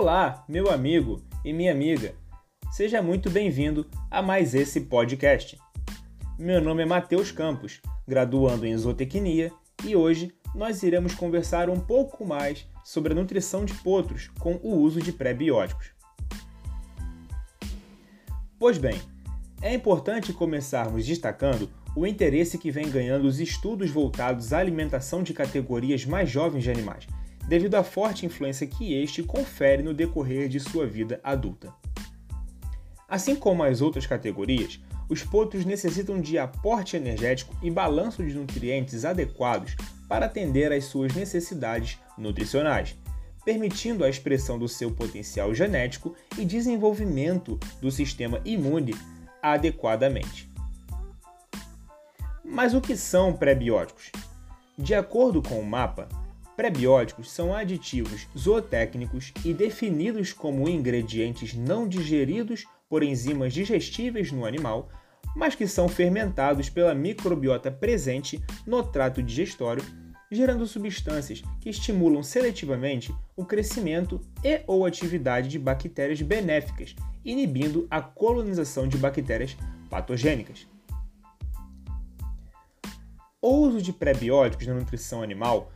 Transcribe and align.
Olá, 0.00 0.44
meu 0.48 0.70
amigo 0.70 1.20
e 1.44 1.52
minha 1.52 1.72
amiga. 1.72 2.14
Seja 2.70 3.02
muito 3.02 3.28
bem-vindo 3.28 3.84
a 4.08 4.22
mais 4.22 4.54
esse 4.54 4.82
podcast. 4.82 5.58
Meu 6.38 6.60
nome 6.60 6.84
é 6.84 6.86
Matheus 6.86 7.32
Campos, 7.32 7.80
graduando 8.06 8.64
em 8.64 8.76
zootecnia, 8.76 9.50
e 9.84 9.96
hoje 9.96 10.32
nós 10.54 10.84
iremos 10.84 11.16
conversar 11.16 11.68
um 11.68 11.80
pouco 11.80 12.24
mais 12.24 12.64
sobre 12.84 13.12
a 13.12 13.16
nutrição 13.16 13.64
de 13.64 13.74
potros 13.74 14.30
com 14.38 14.52
o 14.62 14.76
uso 14.76 15.02
de 15.02 15.10
pré-bióticos. 15.12 15.90
Pois 18.56 18.78
bem, 18.78 19.02
é 19.60 19.74
importante 19.74 20.32
começarmos 20.32 21.04
destacando 21.04 21.68
o 21.96 22.06
interesse 22.06 22.56
que 22.56 22.70
vem 22.70 22.88
ganhando 22.88 23.26
os 23.26 23.40
estudos 23.40 23.90
voltados 23.90 24.52
à 24.52 24.58
alimentação 24.58 25.24
de 25.24 25.34
categorias 25.34 26.04
mais 26.04 26.30
jovens 26.30 26.62
de 26.62 26.70
animais, 26.70 27.04
devido 27.48 27.76
à 27.76 27.82
forte 27.82 28.26
influência 28.26 28.66
que 28.66 28.94
este 28.94 29.22
confere 29.22 29.82
no 29.82 29.94
decorrer 29.94 30.48
de 30.48 30.60
sua 30.60 30.86
vida 30.86 31.18
adulta. 31.24 31.72
Assim 33.08 33.34
como 33.34 33.62
as 33.62 33.80
outras 33.80 34.06
categorias, 34.06 34.78
os 35.08 35.22
potros 35.22 35.64
necessitam 35.64 36.20
de 36.20 36.38
aporte 36.38 36.94
energético 36.94 37.56
e 37.62 37.70
balanço 37.70 38.22
de 38.22 38.34
nutrientes 38.34 39.06
adequados 39.06 39.74
para 40.06 40.26
atender 40.26 40.70
às 40.70 40.84
suas 40.84 41.14
necessidades 41.14 41.98
nutricionais, 42.18 42.94
permitindo 43.46 44.04
a 44.04 44.10
expressão 44.10 44.58
do 44.58 44.68
seu 44.68 44.90
potencial 44.90 45.54
genético 45.54 46.14
e 46.36 46.44
desenvolvimento 46.44 47.58
do 47.80 47.90
sistema 47.90 48.42
imune 48.44 48.94
adequadamente. 49.42 50.50
Mas 52.44 52.74
o 52.74 52.80
que 52.80 52.94
são 52.94 53.32
pré-bióticos? 53.32 54.12
De 54.76 54.94
acordo 54.94 55.40
com 55.40 55.58
o 55.58 55.66
mapa, 55.66 56.08
Prebióticos 56.58 57.30
são 57.30 57.54
aditivos 57.54 58.26
zootécnicos 58.36 59.32
e 59.44 59.54
definidos 59.54 60.32
como 60.32 60.68
ingredientes 60.68 61.54
não 61.54 61.86
digeridos 61.86 62.64
por 62.88 63.04
enzimas 63.04 63.52
digestíveis 63.52 64.32
no 64.32 64.44
animal, 64.44 64.88
mas 65.36 65.54
que 65.54 65.68
são 65.68 65.88
fermentados 65.88 66.68
pela 66.68 66.96
microbiota 66.96 67.70
presente 67.70 68.42
no 68.66 68.82
trato 68.82 69.22
digestório, 69.22 69.84
gerando 70.32 70.66
substâncias 70.66 71.44
que 71.60 71.70
estimulam 71.70 72.24
seletivamente 72.24 73.14
o 73.36 73.44
crescimento 73.44 74.20
e 74.42 74.60
ou 74.66 74.84
atividade 74.84 75.46
de 75.46 75.60
bactérias 75.60 76.20
benéficas, 76.20 76.96
inibindo 77.24 77.86
a 77.88 78.02
colonização 78.02 78.88
de 78.88 78.98
bactérias 78.98 79.56
patogênicas. 79.88 80.66
O 83.40 83.58
uso 83.58 83.80
de 83.80 83.92
prebióticos 83.92 84.66
na 84.66 84.74
nutrição 84.74 85.22
animal 85.22 85.70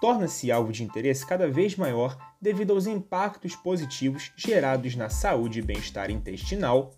torna-se 0.00 0.50
alvo 0.50 0.72
de 0.72 0.84
interesse 0.84 1.26
cada 1.26 1.48
vez 1.48 1.76
maior 1.76 2.16
devido 2.40 2.72
aos 2.72 2.86
impactos 2.86 3.56
positivos 3.56 4.32
gerados 4.36 4.94
na 4.94 5.08
saúde 5.08 5.58
e 5.58 5.62
bem-estar 5.62 6.10
intestinal, 6.10 6.92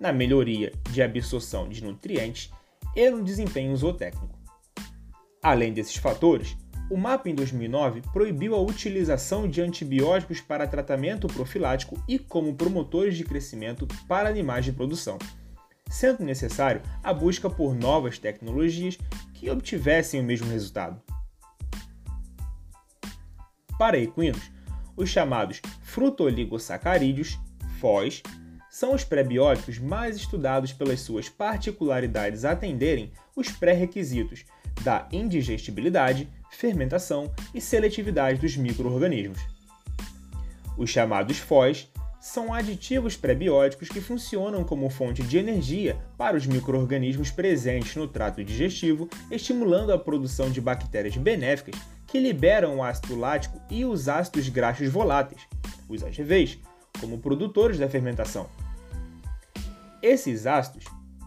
na 0.00 0.12
melhoria 0.12 0.72
de 0.90 1.02
absorção 1.02 1.68
de 1.68 1.82
nutrientes 1.82 2.50
e 2.94 3.10
no 3.10 3.22
desempenho 3.22 3.76
zootécnico. 3.76 4.38
Além 5.42 5.72
desses 5.72 5.96
fatores, 5.96 6.56
o 6.90 6.96
MAPA 6.96 7.28
em 7.28 7.34
2009 7.34 8.02
proibiu 8.12 8.54
a 8.54 8.60
utilização 8.60 9.48
de 9.48 9.60
antibióticos 9.60 10.40
para 10.40 10.68
tratamento 10.68 11.26
profilático 11.26 12.00
e 12.08 12.18
como 12.18 12.54
promotores 12.54 13.16
de 13.16 13.24
crescimento 13.24 13.88
para 14.06 14.28
animais 14.28 14.64
de 14.64 14.72
produção, 14.72 15.18
sendo 15.90 16.24
necessário 16.24 16.82
a 17.02 17.12
busca 17.12 17.50
por 17.50 17.74
novas 17.74 18.18
tecnologias 18.18 18.98
que 19.34 19.50
obtivessem 19.50 20.20
o 20.20 20.24
mesmo 20.24 20.48
resultado. 20.48 21.00
Para 23.78 23.98
equinos, 23.98 24.50
os 24.96 25.10
chamados 25.10 25.60
frutoligosacarídeos, 25.82 27.38
FOS, 27.78 28.22
são 28.70 28.94
os 28.94 29.04
prebióticos 29.04 29.78
mais 29.78 30.16
estudados 30.16 30.72
pelas 30.72 31.00
suas 31.00 31.28
particularidades 31.28 32.44
atenderem 32.44 33.12
os 33.34 33.50
pré-requisitos 33.50 34.44
da 34.82 35.08
indigestibilidade, 35.12 36.28
fermentação 36.50 37.32
e 37.54 37.60
seletividade 37.60 38.40
dos 38.40 38.56
microorganismos. 38.56 39.40
Os 40.76 40.90
chamados 40.90 41.38
FOS 41.38 41.88
são 42.20 42.52
aditivos 42.52 43.16
prebióticos 43.16 43.88
que 43.88 44.00
funcionam 44.00 44.64
como 44.64 44.90
fonte 44.90 45.22
de 45.22 45.38
energia 45.38 45.96
para 46.16 46.36
os 46.36 46.46
microorganismos 46.46 47.30
presentes 47.30 47.94
no 47.96 48.08
trato 48.08 48.42
digestivo, 48.42 49.08
estimulando 49.30 49.92
a 49.92 49.98
produção 49.98 50.50
de 50.50 50.60
bactérias 50.60 51.16
benéficas 51.16 51.80
que 52.06 52.18
liberam 52.18 52.76
o 52.76 52.82
ácido 52.82 53.16
lático 53.16 53.60
e 53.70 53.84
os 53.84 54.08
ácidos 54.08 54.48
graxos 54.48 54.88
voláteis, 54.88 55.42
os 55.88 56.02
AGVs, 56.02 56.58
como 57.00 57.18
produtores 57.18 57.78
da 57.78 57.88
fermentação. 57.88 58.48
Esses 60.02 60.46
ácidos 60.46 60.84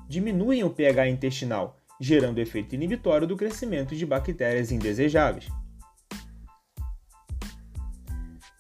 diminuem 0.08 0.64
o 0.64 0.70
pH 0.70 1.10
intestinal, 1.10 1.78
gerando 2.00 2.40
efeito 2.40 2.76
inibitório 2.76 3.28
do 3.28 3.36
crescimento 3.36 3.96
de 3.96 4.06
bactérias 4.06 4.72
indesejáveis. 4.72 5.48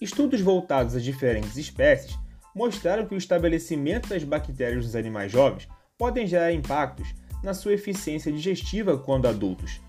Estudos 0.02 0.40
voltados 0.40 0.96
a 0.96 1.00
diferentes 1.00 1.58
espécies 1.58 2.18
mostraram 2.56 3.06
que 3.06 3.14
o 3.14 3.18
estabelecimento 3.18 4.08
das 4.08 4.24
bactérias 4.24 4.86
nos 4.86 4.96
animais 4.96 5.30
jovens 5.30 5.68
podem 5.98 6.26
gerar 6.26 6.54
impactos 6.54 7.14
na 7.44 7.54
sua 7.54 7.74
eficiência 7.74 8.32
digestiva 8.32 8.98
quando 8.98 9.28
adultos. 9.28 9.82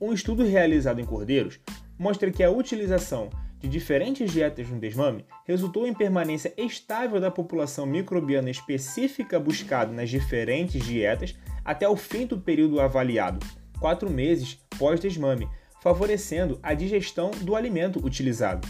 Um 0.00 0.12
estudo 0.12 0.44
realizado 0.44 1.00
em 1.00 1.04
cordeiros 1.04 1.60
mostra 1.96 2.32
que 2.32 2.42
a 2.42 2.50
utilização 2.50 3.30
de 3.60 3.68
diferentes 3.68 4.32
dietas 4.32 4.68
no 4.68 4.80
desmame 4.80 5.24
resultou 5.46 5.86
em 5.86 5.94
permanência 5.94 6.52
estável 6.56 7.20
da 7.20 7.30
população 7.30 7.86
microbiana 7.86 8.50
específica 8.50 9.38
buscada 9.38 9.92
nas 9.92 10.10
diferentes 10.10 10.84
dietas 10.84 11.36
até 11.64 11.88
o 11.88 11.94
fim 11.94 12.26
do 12.26 12.40
período 12.40 12.80
avaliado, 12.80 13.46
quatro 13.78 14.10
meses 14.10 14.58
pós-desmame, 14.76 15.48
favorecendo 15.82 16.58
a 16.62 16.74
digestão 16.74 17.30
do 17.42 17.56
alimento 17.56 18.04
utilizado. 18.04 18.66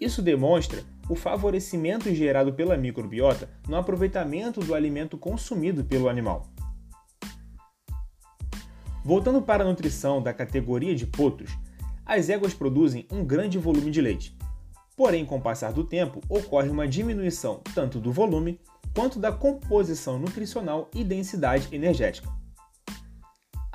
Isso 0.00 0.22
demonstra 0.22 0.82
o 1.08 1.14
favorecimento 1.14 2.12
gerado 2.14 2.52
pela 2.52 2.76
microbiota 2.76 3.48
no 3.68 3.76
aproveitamento 3.76 4.60
do 4.60 4.74
alimento 4.74 5.16
consumido 5.16 5.84
pelo 5.84 6.08
animal. 6.08 6.46
Voltando 9.04 9.40
para 9.40 9.62
a 9.62 9.66
nutrição 9.66 10.20
da 10.20 10.34
categoria 10.34 10.94
de 10.94 11.06
potros, 11.06 11.56
as 12.04 12.28
éguas 12.28 12.52
produzem 12.52 13.06
um 13.10 13.24
grande 13.24 13.56
volume 13.56 13.90
de 13.90 14.00
leite. 14.00 14.36
Porém, 14.96 15.24
com 15.24 15.36
o 15.36 15.40
passar 15.40 15.72
do 15.72 15.84
tempo, 15.84 16.20
ocorre 16.28 16.68
uma 16.68 16.88
diminuição 16.88 17.60
tanto 17.74 18.00
do 18.00 18.12
volume 18.12 18.60
quanto 18.94 19.18
da 19.18 19.30
composição 19.30 20.18
nutricional 20.18 20.90
e 20.94 21.04
densidade 21.04 21.68
energética. 21.70 22.28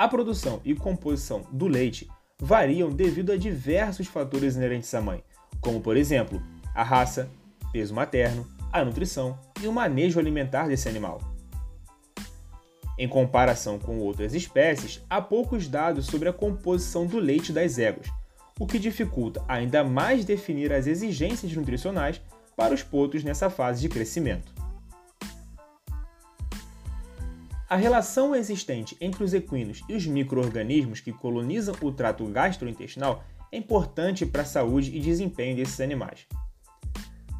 A 0.01 0.07
produção 0.07 0.59
e 0.65 0.73
composição 0.73 1.45
do 1.51 1.67
leite 1.67 2.09
variam 2.39 2.89
devido 2.89 3.31
a 3.31 3.37
diversos 3.37 4.07
fatores 4.07 4.55
inerentes 4.55 4.91
à 4.95 4.99
mãe, 4.99 5.23
como 5.59 5.79
por 5.79 5.95
exemplo, 5.95 6.41
a 6.73 6.81
raça, 6.81 7.29
peso 7.71 7.93
materno, 7.93 8.47
a 8.73 8.83
nutrição 8.83 9.37
e 9.61 9.67
o 9.67 9.71
manejo 9.71 10.19
alimentar 10.19 10.67
desse 10.67 10.89
animal. 10.89 11.21
Em 12.97 13.07
comparação 13.07 13.77
com 13.77 13.99
outras 13.99 14.33
espécies, 14.33 15.03
há 15.07 15.21
poucos 15.21 15.67
dados 15.67 16.07
sobre 16.07 16.27
a 16.27 16.33
composição 16.33 17.05
do 17.05 17.19
leite 17.19 17.53
das 17.53 17.77
éguas, 17.77 18.07
o 18.59 18.65
que 18.65 18.79
dificulta 18.79 19.45
ainda 19.47 19.83
mais 19.83 20.25
definir 20.25 20.73
as 20.73 20.87
exigências 20.87 21.53
nutricionais 21.53 22.19
para 22.57 22.73
os 22.73 22.81
potros 22.81 23.23
nessa 23.23 23.51
fase 23.51 23.81
de 23.81 23.89
crescimento. 23.89 24.60
A 27.71 27.77
relação 27.77 28.35
existente 28.35 28.97
entre 28.99 29.23
os 29.23 29.33
equinos 29.33 29.81
e 29.87 29.95
os 29.95 30.05
microorganismos 30.05 30.99
que 30.99 31.13
colonizam 31.13 31.73
o 31.81 31.89
trato 31.89 32.25
gastrointestinal 32.25 33.23
é 33.49 33.55
importante 33.55 34.25
para 34.25 34.41
a 34.41 34.45
saúde 34.45 34.93
e 34.93 34.99
desempenho 34.99 35.55
desses 35.55 35.79
animais. 35.79 36.27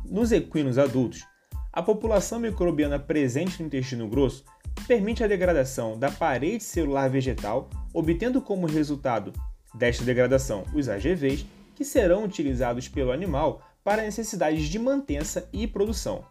Nos 0.06 0.32
equinos 0.32 0.78
adultos, 0.78 1.26
a 1.74 1.84
população 1.84 2.40
microbiana 2.40 2.98
presente 2.98 3.60
no 3.60 3.68
intestino 3.68 4.08
grosso 4.08 4.46
permite 4.88 5.22
a 5.22 5.28
degradação 5.28 6.00
da 6.00 6.10
parede 6.10 6.64
celular 6.64 7.10
vegetal, 7.10 7.70
obtendo 7.94 8.42
como 8.42 8.68
resultado 8.68 9.34
desta 9.76 10.06
degradação 10.06 10.64
os 10.74 10.88
AGVs, 10.88 11.46
que 11.76 11.84
serão 11.84 12.24
utilizados 12.24 12.88
pelo 12.88 13.12
animal 13.12 13.62
para 13.84 14.04
necessidades 14.04 14.70
de 14.70 14.80
mantença 14.80 15.50
e 15.52 15.68
produção. 15.68 16.24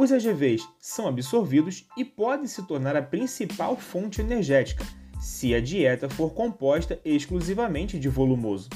Os 0.00 0.12
AGVs 0.12 0.62
são 0.78 1.08
absorvidos 1.08 1.84
e 1.96 2.04
podem 2.04 2.46
se 2.46 2.64
tornar 2.68 2.94
a 2.94 3.02
principal 3.02 3.76
fonte 3.76 4.20
energética 4.20 4.86
se 5.20 5.52
a 5.52 5.60
dieta 5.60 6.08
for 6.08 6.32
composta 6.34 7.00
exclusivamente 7.04 7.98
de 7.98 8.08
volumoso. 8.08 8.70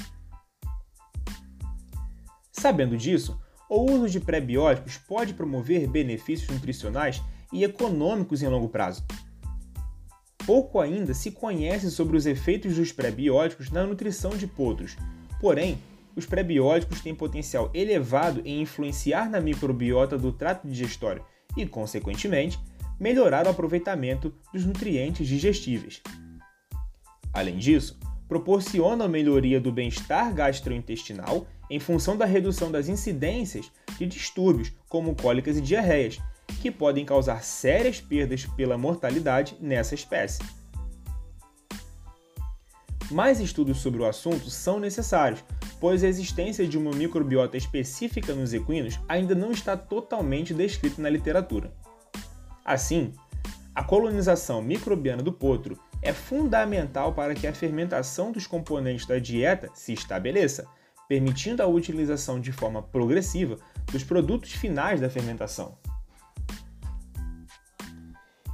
Sabendo 2.51 2.97
disso, 2.97 3.39
o 3.69 3.89
uso 3.89 4.09
de 4.09 4.19
prebióticos 4.19 4.97
pode 4.97 5.33
promover 5.33 5.87
benefícios 5.87 6.49
nutricionais 6.49 7.21
e 7.53 7.63
econômicos 7.63 8.43
em 8.43 8.49
longo 8.49 8.67
prazo. 8.67 9.01
Pouco 10.45 10.81
ainda 10.81 11.13
se 11.13 11.31
conhece 11.31 11.89
sobre 11.89 12.17
os 12.17 12.25
efeitos 12.25 12.75
dos 12.75 12.91
prebióticos 12.91 13.71
na 13.71 13.87
nutrição 13.87 14.31
de 14.31 14.45
potros, 14.45 14.97
porém, 15.39 15.79
os 16.15 16.25
prebióticos 16.25 17.01
têm 17.01 17.15
potencial 17.15 17.69
elevado 17.73 18.41
em 18.45 18.61
influenciar 18.61 19.29
na 19.29 19.39
microbiota 19.39 20.17
do 20.17 20.31
trato 20.31 20.67
digestório 20.67 21.23
e, 21.57 21.65
consequentemente, 21.65 22.59
melhorar 22.99 23.45
o 23.45 23.49
aproveitamento 23.49 24.33
dos 24.53 24.65
nutrientes 24.65 25.27
digestíveis. 25.27 26.01
Além 27.33 27.57
disso, 27.57 27.99
proporcionam 28.27 29.07
melhoria 29.07 29.59
do 29.59 29.71
bem-estar 29.71 30.33
gastrointestinal 30.33 31.47
em 31.69 31.79
função 31.79 32.15
da 32.15 32.25
redução 32.25 32.71
das 32.71 32.87
incidências 32.87 33.71
de 33.97 34.05
distúrbios 34.05 34.71
como 34.87 35.15
cólicas 35.15 35.57
e 35.57 35.61
diarreias, 35.61 36.19
que 36.61 36.69
podem 36.69 37.05
causar 37.05 37.43
sérias 37.43 37.99
perdas 37.99 38.45
pela 38.45 38.77
mortalidade 38.77 39.55
nessa 39.59 39.95
espécie. 39.95 40.43
Mais 43.11 43.39
estudos 43.39 43.79
sobre 43.79 44.01
o 44.01 44.05
assunto 44.05 44.49
são 44.49 44.79
necessários, 44.79 45.43
pois 45.83 46.01
a 46.01 46.07
existência 46.07 46.65
de 46.65 46.77
uma 46.77 46.91
microbiota 46.91 47.57
específica 47.57 48.33
nos 48.33 48.53
equinos 48.53 48.97
ainda 49.05 49.35
não 49.35 49.51
está 49.51 49.75
totalmente 49.75 50.53
descrita 50.53 51.01
na 51.01 51.09
literatura. 51.09 51.73
Assim, 52.63 53.11
a 53.75 53.83
colonização 53.83 54.61
microbiana 54.61 55.21
do 55.21 55.33
potro 55.33 55.77
é 56.01 56.13
fundamental 56.13 57.13
para 57.13 57.35
que 57.35 57.45
a 57.45 57.53
fermentação 57.53 58.31
dos 58.31 58.47
componentes 58.47 59.05
da 59.05 59.19
dieta 59.19 59.69
se 59.73 59.91
estabeleça, 59.91 60.65
permitindo 61.09 61.61
a 61.61 61.67
utilização 61.67 62.39
de 62.39 62.53
forma 62.53 62.81
progressiva 62.81 63.57
dos 63.91 64.05
produtos 64.05 64.53
finais 64.53 65.01
da 65.01 65.09
fermentação. 65.09 65.77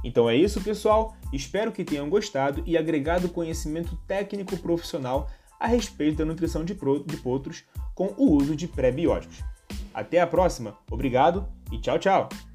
Então 0.02 0.28
é 0.28 0.34
isso, 0.34 0.60
pessoal. 0.60 1.14
Espero 1.32 1.70
que 1.70 1.84
tenham 1.84 2.10
gostado 2.10 2.60
e 2.66 2.76
agregado 2.76 3.28
conhecimento 3.28 3.94
técnico 4.08 4.56
profissional 4.56 5.30
a 5.60 5.66
respeito 5.66 6.18
da 6.18 6.24
nutrição 6.24 6.64
de 6.64 6.74
potros 6.74 7.64
com 7.94 8.14
o 8.16 8.32
uso 8.32 8.56
de 8.56 8.66
pré-bióticos. 8.66 9.44
Até 9.92 10.20
a 10.20 10.26
próxima, 10.26 10.78
obrigado 10.90 11.46
e 11.70 11.78
tchau, 11.78 11.98
tchau! 11.98 12.49